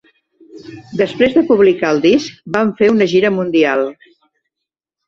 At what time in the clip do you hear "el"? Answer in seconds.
1.97-2.03